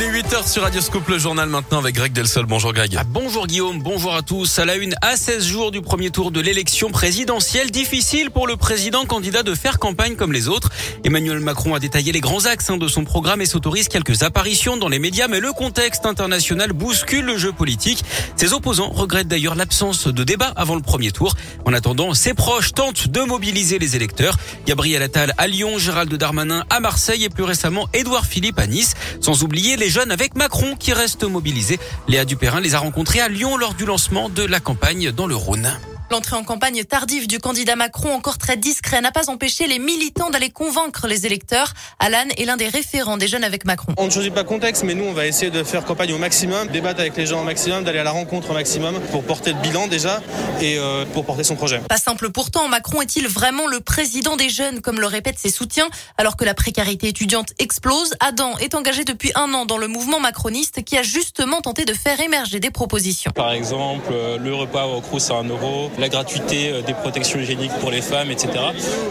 [0.00, 2.46] Il est 8h sur Radioscope, le journal maintenant avec Greg Delsol.
[2.46, 2.94] Bonjour Greg.
[2.96, 4.60] Ah, bonjour Guillaume, bonjour à tous.
[4.60, 8.56] À la une, à 16 jours du premier tour de l'élection présidentielle, difficile pour le
[8.56, 10.70] président candidat de faire campagne comme les autres.
[11.02, 14.76] Emmanuel Macron a détaillé les grands axes hein, de son programme et s'autorise quelques apparitions
[14.76, 18.04] dans les médias, mais le contexte international bouscule le jeu politique.
[18.36, 21.34] Ses opposants regrettent d'ailleurs l'absence de débat avant le premier tour.
[21.64, 24.36] En attendant, ses proches tentent de mobiliser les électeurs.
[24.64, 28.94] Gabriel Attal à Lyon, Gérald Darmanin à Marseille et plus récemment Édouard Philippe à Nice.
[29.20, 31.78] Sans oublier les jeunes avec Macron qui restent mobilisés.
[32.08, 35.36] Léa Dupérin les a rencontrés à Lyon lors du lancement de la campagne dans le
[35.36, 35.72] Rhône.
[36.10, 40.30] L'entrée en campagne tardive du candidat Macron, encore très discret, n'a pas empêché les militants
[40.30, 41.74] d'aller convaincre les électeurs.
[41.98, 43.92] Alan est l'un des référents des jeunes avec Macron.
[43.98, 46.18] On ne choisit pas le contexte, mais nous, on va essayer de faire campagne au
[46.18, 49.52] maximum, débattre avec les gens au maximum, d'aller à la rencontre au maximum pour porter
[49.52, 50.22] le bilan déjà
[50.62, 51.78] et euh, pour porter son projet.
[51.86, 55.90] Pas simple pourtant, Macron est-il vraiment le président des jeunes, comme le répètent ses soutiens,
[56.16, 58.14] alors que la précarité étudiante explose?
[58.20, 61.92] Adam est engagé depuis un an dans le mouvement macroniste qui a justement tenté de
[61.92, 63.30] faire émerger des propositions.
[63.32, 67.38] Par exemple, euh, le repas au Crous à 1 euro, la gratuité euh, des protections
[67.38, 68.50] hygiéniques pour les femmes, etc.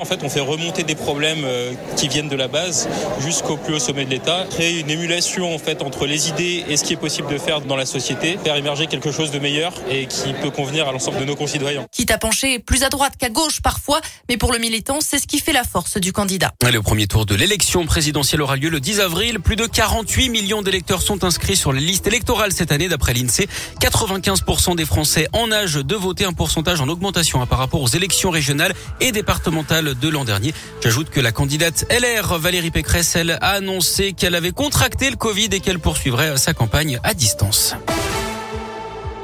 [0.00, 2.88] En fait, on fait remonter des problèmes euh, qui viennent de la base
[3.20, 6.76] jusqu'au plus haut sommet de l'État, créer une émulation en fait entre les idées et
[6.76, 9.72] ce qui est possible de faire dans la société, faire émerger quelque chose de meilleur
[9.90, 11.86] et qui peut convenir à l'ensemble de nos concitoyens.
[11.90, 15.26] Quitte à pencher plus à droite qu'à gauche parfois, mais pour le militant, c'est ce
[15.26, 16.52] qui fait la force du candidat.
[16.62, 19.40] Le premier tour de l'élection présidentielle aura lieu le 10 avril.
[19.40, 23.48] Plus de 48 millions d'électeurs sont inscrits sur les listes électorales cette année d'après l'INSEE.
[23.80, 27.88] 95% des Français en âge de voter, un pourcentage en augmentation hein, par rapport aux
[27.88, 30.54] élections régionales et départementales de l'an dernier.
[30.82, 35.48] J'ajoute que la candidate LR, Valérie Pécresse, elle, a annoncé qu'elle avait contracté le Covid
[35.52, 37.74] et qu'elle poursuivrait sa campagne à distance.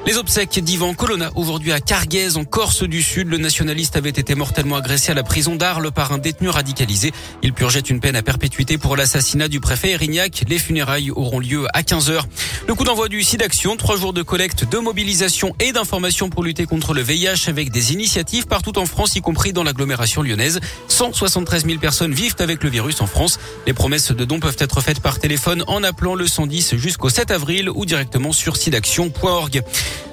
[0.06, 3.28] Les obsèques d'Ivan Colonna aujourd'hui à Carguez en Corse du Sud.
[3.28, 7.12] Le nationaliste avait été mortellement agressé à la prison d'Arles par un détenu radicalisé.
[7.42, 10.44] Il purgeait une peine à perpétuité pour l'assassinat du préfet Erignac.
[10.48, 12.26] Les funérailles auront lieu à 15 heures.
[12.66, 16.44] Le coup d'envoi du site d'action, trois jours de collecte, de mobilisation et d'information pour
[16.44, 20.60] lutter contre le VIH avec des initiatives partout en France, y compris dans l'agglomération lyonnaise.
[20.88, 23.38] 173 000 personnes vivent avec le virus en France.
[23.66, 27.30] Les promesses de dons peuvent être faites par téléphone en appelant le 110 jusqu'au 7
[27.30, 29.62] avril ou directement sur sidaction.org.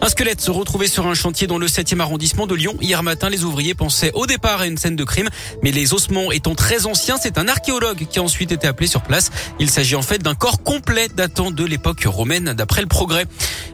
[0.02, 2.76] Un squelette se retrouvait sur un chantier dans le 7e arrondissement de Lyon.
[2.82, 5.30] Hier matin, les ouvriers pensaient au départ à une scène de crime,
[5.64, 9.02] mais les ossements étant très anciens, c'est un archéologue qui a ensuite été appelé sur
[9.02, 9.32] place.
[9.60, 13.26] Il s'agit en fait d'un corps complet datant de l'époque romaine d'après le progrès.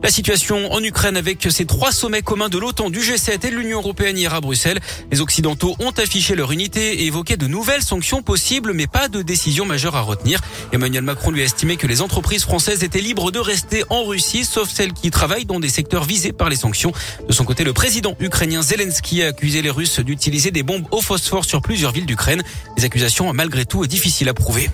[0.04, 3.56] La situation en Ukraine avec ces trois sommets communs de l'OTAN, du G7 et de
[3.56, 4.82] l'Union européenne hier à Bruxelles.
[5.14, 9.22] Les Occidentaux ont affiché leur unité et évoqué de nouvelles sanctions possibles, mais pas de
[9.22, 10.42] décision majeure à retenir.
[10.74, 14.44] Emmanuel Macron lui a estimé que les entreprises françaises étaient libres de rester en Russie,
[14.44, 16.92] sauf celles qui travaillent dans des secteurs visés par les sanctions.
[17.26, 21.00] De son côté, le président ukrainien Zelensky a accusé les Russes d'utiliser des bombes au
[21.00, 22.44] phosphore sur plusieurs villes d'Ukraine.
[22.76, 24.70] Les accusations, malgré tout, difficiles à prouver.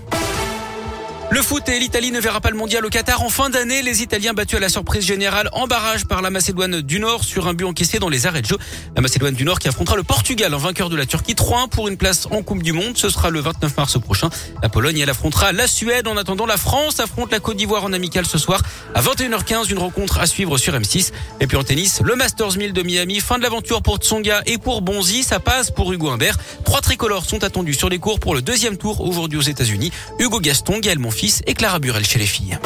[1.32, 3.84] Le foot et l'Italie ne verra pas le mondial au Qatar en fin d'année.
[3.84, 7.48] Les Italiens battus à la surprise générale en barrage par la Macédoine du Nord sur
[7.48, 8.58] un but encaissé dans les arrêts de jeu.
[8.96, 11.88] La Macédoine du Nord qui affrontera le Portugal en vainqueur de la Turquie 3-1 pour
[11.88, 12.98] une place en Coupe du Monde.
[12.98, 14.32] Ce sera le 29 mars prochain.
[14.64, 16.08] La Pologne elle affrontera la Suède.
[16.08, 18.64] En attendant, la France affronte la Côte d'Ivoire en amical ce soir
[18.96, 19.70] à 21h15.
[19.70, 21.12] Une rencontre à suivre sur M6.
[21.42, 23.20] Et puis en tennis, le Masters 1000 de Miami.
[23.20, 25.22] Fin de l'aventure pour Tsonga et pour Bonzi.
[25.22, 26.38] Ça passe pour Hugo Humbert.
[26.66, 29.92] Trois tricolores sont attendus sur les cours pour le deuxième tour aujourd'hui aux États-Unis.
[30.18, 32.58] Hugo Gaston, Gaël Monfils et Clara Burel chez les filles.